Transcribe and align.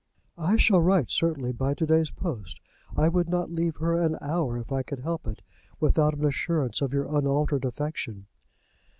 "I 0.39 0.55
shall 0.55 0.81
write, 0.81 1.11
certainly, 1.11 1.51
by 1.51 1.75
to 1.75 1.85
day's 1.85 2.09
post. 2.09 2.59
I 2.97 3.07
would 3.07 3.29
not 3.29 3.51
leave 3.51 3.75
her 3.75 4.01
an 4.01 4.17
hour, 4.19 4.57
if 4.57 4.71
I 4.71 4.81
could 4.81 5.01
help 5.01 5.27
it, 5.27 5.43
without 5.79 6.15
an 6.15 6.25
assurance 6.25 6.81
of 6.81 6.91
your 6.91 7.15
unaltered 7.15 7.65
affection." 7.65 8.25